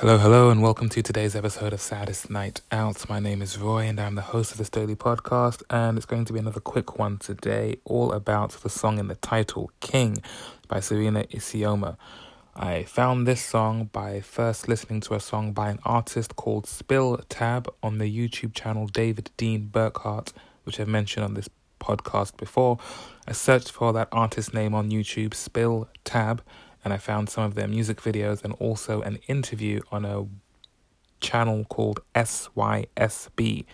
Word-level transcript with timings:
Hello, 0.00 0.16
hello, 0.16 0.48
and 0.48 0.62
welcome 0.62 0.88
to 0.88 1.02
today's 1.02 1.36
episode 1.36 1.74
of 1.74 1.80
Saddest 1.82 2.30
Night 2.30 2.62
Out. 2.72 3.06
My 3.10 3.20
name 3.20 3.42
is 3.42 3.58
Roy, 3.58 3.80
and 3.80 4.00
I'm 4.00 4.14
the 4.14 4.22
host 4.22 4.50
of 4.50 4.56
this 4.56 4.70
daily 4.70 4.96
podcast. 4.96 5.62
And 5.68 5.98
it's 5.98 6.06
going 6.06 6.24
to 6.24 6.32
be 6.32 6.38
another 6.38 6.58
quick 6.58 6.98
one 6.98 7.18
today, 7.18 7.76
all 7.84 8.10
about 8.12 8.52
the 8.52 8.70
song 8.70 8.98
in 8.98 9.08
the 9.08 9.16
title, 9.16 9.70
King, 9.80 10.22
by 10.68 10.80
Serena 10.80 11.24
Isioma. 11.24 11.98
I 12.56 12.84
found 12.84 13.26
this 13.26 13.44
song 13.44 13.90
by 13.92 14.22
first 14.22 14.68
listening 14.68 15.02
to 15.02 15.16
a 15.16 15.20
song 15.20 15.52
by 15.52 15.68
an 15.68 15.80
artist 15.84 16.34
called 16.34 16.66
Spill 16.66 17.18
Tab 17.28 17.70
on 17.82 17.98
the 17.98 18.06
YouTube 18.06 18.54
channel 18.54 18.86
David 18.86 19.30
Dean 19.36 19.68
Burkhart, 19.70 20.32
which 20.64 20.80
I've 20.80 20.88
mentioned 20.88 21.24
on 21.26 21.34
this 21.34 21.50
podcast 21.78 22.38
before. 22.38 22.78
I 23.28 23.32
searched 23.32 23.70
for 23.70 23.92
that 23.92 24.08
artist 24.12 24.54
name 24.54 24.74
on 24.74 24.90
YouTube, 24.90 25.34
Spill 25.34 25.90
Tab 26.04 26.42
and 26.84 26.92
I 26.92 26.96
found 26.96 27.28
some 27.28 27.44
of 27.44 27.54
their 27.54 27.68
music 27.68 28.00
videos 28.00 28.44
and 28.44 28.54
also 28.54 29.02
an 29.02 29.18
interview 29.28 29.80
on 29.90 30.04
a 30.04 30.26
channel 31.20 31.64
called 31.64 32.00
SYSB. 32.14 33.64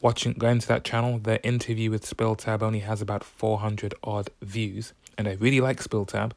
Watching 0.00 0.32
going 0.34 0.58
to 0.60 0.68
that 0.68 0.84
channel, 0.84 1.18
the 1.18 1.44
interview 1.44 1.90
with 1.90 2.04
SpillTab 2.04 2.62
only 2.62 2.80
has 2.80 3.00
about 3.00 3.24
400 3.24 3.94
odd 4.02 4.30
views, 4.42 4.92
and 5.16 5.28
I 5.28 5.32
really 5.34 5.60
like 5.60 5.82
SpillTab. 5.82 6.32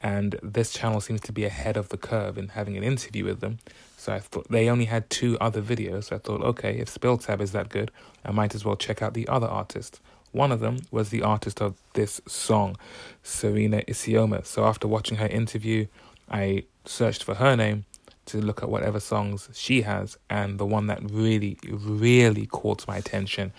And 0.00 0.38
this 0.42 0.72
channel 0.72 1.00
seems 1.00 1.20
to 1.22 1.32
be 1.32 1.44
ahead 1.44 1.76
of 1.76 1.88
the 1.88 1.96
curve 1.96 2.38
in 2.38 2.48
having 2.48 2.76
an 2.76 2.84
interview 2.84 3.24
with 3.24 3.40
them. 3.40 3.58
So 3.96 4.12
I 4.12 4.20
thought 4.20 4.48
they 4.48 4.68
only 4.68 4.84
had 4.84 5.10
two 5.10 5.36
other 5.40 5.60
videos. 5.60 6.04
So 6.04 6.16
I 6.16 6.18
thought, 6.20 6.40
okay, 6.42 6.78
if 6.78 6.88
SpillTab 6.88 7.40
is 7.40 7.50
that 7.52 7.68
good, 7.68 7.90
I 8.24 8.30
might 8.30 8.54
as 8.54 8.64
well 8.64 8.76
check 8.76 9.02
out 9.02 9.14
the 9.14 9.26
other 9.26 9.48
artists. 9.48 10.00
One 10.32 10.52
of 10.52 10.60
them 10.60 10.78
was 10.90 11.10
the 11.10 11.22
artist 11.22 11.60
of 11.60 11.76
this 11.94 12.20
song, 12.26 12.76
Serena 13.22 13.82
Isioma. 13.82 14.44
So 14.46 14.64
after 14.64 14.86
watching 14.86 15.18
her 15.18 15.26
interview, 15.26 15.86
I 16.30 16.64
searched 16.84 17.24
for 17.24 17.34
her 17.34 17.56
name 17.56 17.84
to 18.26 18.40
look 18.40 18.62
at 18.62 18.68
whatever 18.68 19.00
songs 19.00 19.48
she 19.54 19.82
has, 19.82 20.18
and 20.28 20.58
the 20.58 20.66
one 20.66 20.86
that 20.88 21.00
really, 21.10 21.58
really 21.66 22.44
caught 22.46 22.86
my 22.86 22.98
attention 22.98 23.52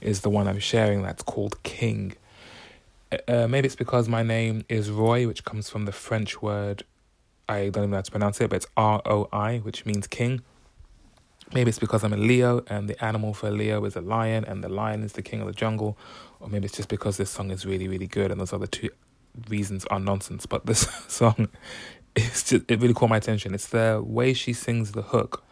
is 0.00 0.22
the 0.22 0.30
one 0.30 0.48
I'm 0.48 0.58
sharing 0.58 1.02
that's 1.02 1.22
called 1.22 1.62
King. 1.62 2.14
Uh, 3.28 3.46
maybe 3.46 3.66
it's 3.66 3.76
because 3.76 4.08
my 4.08 4.24
name 4.24 4.64
is 4.68 4.90
Roy, 4.90 5.28
which 5.28 5.44
comes 5.44 5.70
from 5.70 5.84
the 5.84 5.92
French 5.92 6.42
word, 6.42 6.82
I 7.48 7.68
don't 7.68 7.84
even 7.84 7.90
know 7.90 7.98
how 7.98 8.02
to 8.02 8.10
pronounce 8.10 8.40
it, 8.40 8.50
but 8.50 8.56
it's 8.56 8.66
R 8.76 9.00
O 9.06 9.28
I, 9.32 9.58
which 9.58 9.86
means 9.86 10.08
king. 10.08 10.42
Maybe 11.54 11.68
it's 11.68 11.78
because 11.78 12.02
I'm 12.02 12.12
a 12.12 12.16
Leo 12.16 12.64
and 12.66 12.88
the 12.88 13.02
animal 13.04 13.32
for 13.32 13.50
Leo 13.50 13.84
is 13.84 13.94
a 13.96 14.00
lion 14.00 14.44
and 14.44 14.64
the 14.64 14.68
lion 14.68 15.02
is 15.02 15.12
the 15.12 15.22
king 15.22 15.40
of 15.40 15.46
the 15.46 15.52
jungle. 15.52 15.96
Or 16.40 16.48
maybe 16.48 16.66
it's 16.66 16.76
just 16.76 16.88
because 16.88 17.16
this 17.16 17.30
song 17.30 17.50
is 17.50 17.64
really, 17.64 17.88
really 17.88 18.06
good 18.08 18.30
and 18.30 18.40
those 18.40 18.52
other 18.52 18.66
two 18.66 18.90
reasons 19.48 19.84
are 19.86 20.00
nonsense. 20.00 20.44
But 20.46 20.66
this 20.66 20.80
song, 21.08 21.48
it's 22.16 22.42
just, 22.50 22.70
it 22.70 22.80
really 22.80 22.94
caught 22.94 23.10
my 23.10 23.16
attention. 23.16 23.54
It's 23.54 23.68
the 23.68 24.02
way 24.04 24.32
she 24.32 24.52
sings 24.52 24.92
the 24.92 25.02
hook 25.02 25.44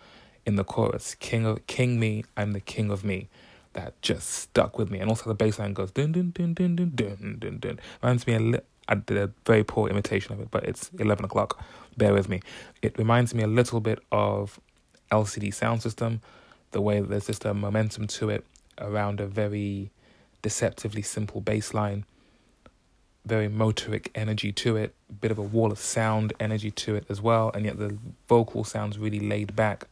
in 0.46 0.56
the 0.56 0.64
chorus 0.64 1.14
King 1.14 1.46
of 1.46 1.66
King 1.66 1.98
Me, 1.98 2.24
I'm 2.36 2.52
the 2.52 2.60
king 2.60 2.90
of 2.90 3.04
me. 3.04 3.28
That 3.72 4.00
just 4.02 4.30
stuck 4.30 4.78
with 4.78 4.90
me. 4.90 5.00
And 5.00 5.08
also 5.08 5.28
the 5.28 5.34
bass 5.34 5.58
line 5.58 5.72
goes 5.72 5.90
dun 5.90 6.12
dun 6.12 6.30
dun 6.30 6.54
dun 6.54 6.76
dun 6.76 6.92
dun 6.94 7.38
dun 7.40 7.58
dun. 7.58 7.80
Reminds 8.02 8.26
me 8.26 8.34
a 8.34 8.40
li- 8.40 8.60
I 8.86 8.94
did 8.94 9.16
a 9.16 9.30
very 9.46 9.64
poor 9.64 9.88
imitation 9.88 10.32
of 10.32 10.40
it, 10.40 10.50
but 10.50 10.64
it's 10.64 10.90
11 10.98 11.24
o'clock. 11.24 11.62
Bear 11.96 12.12
with 12.12 12.28
me. 12.28 12.40
It 12.82 12.98
reminds 12.98 13.34
me 13.34 13.42
a 13.42 13.46
little 13.46 13.80
bit 13.80 13.98
of 14.12 14.60
LCD 15.10 15.48
Soundsystem, 15.48 16.20
the 16.72 16.80
way 16.80 17.00
that 17.00 17.08
there's 17.08 17.26
just 17.26 17.44
a 17.44 17.54
momentum 17.54 18.06
to 18.06 18.30
it 18.30 18.44
around 18.78 19.20
a 19.20 19.26
very 19.26 19.90
deceptively 20.42 21.02
simple 21.02 21.40
bass 21.40 21.72
line, 21.72 22.04
very 23.24 23.48
motorik 23.48 24.08
energy 24.14 24.52
to 24.52 24.76
it, 24.76 24.94
a 25.08 25.12
bit 25.12 25.30
of 25.30 25.38
a 25.38 25.42
wall 25.42 25.72
of 25.72 25.78
sound 25.78 26.32
energy 26.38 26.70
to 26.70 26.94
it 26.94 27.04
as 27.08 27.20
well, 27.20 27.50
and 27.54 27.64
yet 27.64 27.78
the 27.78 27.96
vocal 28.28 28.64
sounds 28.64 28.98
really 28.98 29.20
laid 29.20 29.56
back 29.56 29.86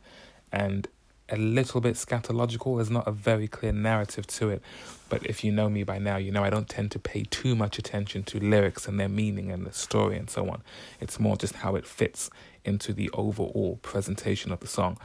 and 0.51 0.89
a 1.33 1.37
little 1.37 1.81
bit 1.81 1.95
scatological. 1.95 2.77
There's 2.77 2.91
not 2.91 3.09
a 3.09 3.13
very 3.13 3.49
clear 3.49 3.73
narrative 3.73 4.27
to 4.29 4.51
it. 4.51 4.63
But 5.09 5.27
if 5.27 5.43
you 5.43 5.51
know 5.51 5.69
me 5.69 5.83
by 5.83 5.99
now, 5.99 6.17
you 6.17 6.31
know 6.31 6.45
I 6.45 6.51
don't 6.51 6.69
tend 6.69 6.91
to 6.93 6.99
pay 6.99 7.25
too 7.25 7.57
much 7.57 7.79
attention 7.79 8.23
to 8.25 8.39
lyrics 8.39 8.87
and 8.87 9.01
their 9.01 9.09
meaning 9.09 9.51
and 9.51 9.67
the 9.67 9.73
story 9.73 10.17
and 10.17 10.31
so 10.31 10.49
on. 10.49 10.63
It's 11.01 11.19
more 11.19 11.37
just 11.37 11.57
how 11.57 11.75
it 11.75 11.87
fits 11.87 12.31
into 12.65 12.93
the 12.93 13.11
overall 13.11 13.79
presentation 13.83 14.53
of 14.53 14.61
the 14.61 14.67
song. 14.67 14.99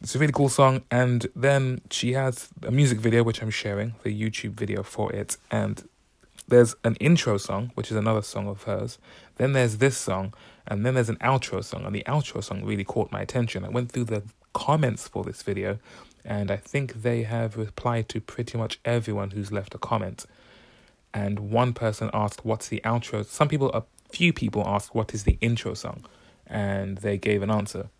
It's 0.00 0.14
a 0.14 0.18
really 0.18 0.32
cool 0.32 0.48
song. 0.48 0.82
And 0.90 1.26
then 1.36 1.82
she 1.90 2.14
has 2.14 2.48
a 2.62 2.70
music 2.70 2.98
video, 2.98 3.22
which 3.22 3.42
I'm 3.42 3.50
sharing, 3.50 3.94
the 4.02 4.10
YouTube 4.10 4.52
video 4.52 4.82
for 4.82 5.12
it. 5.12 5.36
And 5.50 5.88
there's 6.48 6.74
an 6.84 6.96
intro 6.96 7.38
song, 7.38 7.72
which 7.74 7.90
is 7.90 7.96
another 7.96 8.22
song 8.22 8.48
of 8.48 8.62
hers. 8.64 8.98
Then 9.36 9.52
there's 9.52 9.78
this 9.78 9.96
song, 9.96 10.32
and 10.66 10.86
then 10.86 10.94
there's 10.94 11.08
an 11.08 11.16
outro 11.16 11.62
song. 11.62 11.84
And 11.84 11.94
the 11.94 12.04
outro 12.06 12.42
song 12.42 12.64
really 12.64 12.84
caught 12.84 13.10
my 13.10 13.20
attention. 13.20 13.64
I 13.64 13.68
went 13.68 13.90
through 13.92 14.04
the 14.04 14.22
comments 14.56 15.06
for 15.06 15.22
this 15.22 15.42
video, 15.42 15.78
and 16.24 16.50
I 16.50 16.56
think 16.56 17.02
they 17.02 17.24
have 17.24 17.58
replied 17.58 18.08
to 18.08 18.22
pretty 18.22 18.56
much 18.56 18.80
everyone 18.86 19.32
who's 19.32 19.52
left 19.52 19.74
a 19.74 19.78
comment. 19.78 20.24
And 21.12 21.50
one 21.50 21.74
person 21.74 22.08
asked, 22.14 22.42
What's 22.42 22.68
the 22.68 22.80
outro? 22.82 23.24
Some 23.26 23.48
people, 23.48 23.70
a 23.72 23.84
few 24.10 24.32
people 24.32 24.66
asked, 24.66 24.94
What 24.94 25.12
is 25.12 25.24
the 25.24 25.36
intro 25.42 25.74
song? 25.74 26.06
And 26.46 26.98
they 26.98 27.18
gave 27.18 27.42
an 27.42 27.50
answer. 27.50 27.90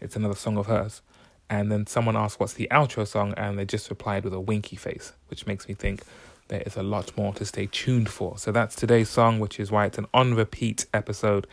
It's 0.00 0.14
another 0.14 0.36
song 0.36 0.56
of 0.56 0.66
hers. 0.66 1.02
And 1.50 1.72
then 1.72 1.84
someone 1.88 2.16
asked, 2.16 2.38
What's 2.38 2.54
the 2.54 2.68
outro 2.70 3.04
song? 3.08 3.34
And 3.36 3.58
they 3.58 3.64
just 3.64 3.90
replied 3.90 4.22
with 4.22 4.34
a 4.34 4.40
winky 4.40 4.76
face, 4.76 5.14
which 5.26 5.48
makes 5.48 5.66
me 5.66 5.74
think 5.74 6.02
there 6.48 6.62
is 6.66 6.76
a 6.76 6.82
lot 6.82 7.16
more 7.16 7.32
to 7.34 7.44
stay 7.44 7.66
tuned 7.70 8.08
for. 8.08 8.38
So 8.38 8.52
that's 8.52 8.76
today's 8.76 9.08
song, 9.08 9.40
which 9.40 9.58
is 9.58 9.70
why 9.70 9.86
it's 9.86 9.98
an 9.98 10.06
on 10.12 10.34
repeat 10.34 10.86
episode 10.92 11.46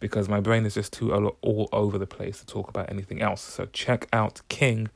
because 0.00 0.28
my 0.28 0.40
brain 0.40 0.66
is 0.66 0.74
just 0.74 0.92
too 0.92 1.12
all 1.14 1.68
over 1.72 1.98
the 1.98 2.06
place 2.06 2.40
to 2.40 2.46
talk 2.46 2.68
about 2.68 2.90
anything 2.90 3.22
else. 3.22 3.40
So 3.40 3.66
check 3.66 4.08
out 4.12 4.42
King 4.48 4.88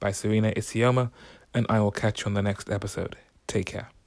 by 0.00 0.12
Serena 0.12 0.52
Isioma, 0.52 1.10
and 1.54 1.66
I 1.68 1.80
will 1.80 1.90
catch 1.90 2.20
you 2.20 2.26
on 2.26 2.34
the 2.34 2.42
next 2.42 2.70
episode. 2.70 3.16
Take 3.46 3.66
care. 3.66 3.97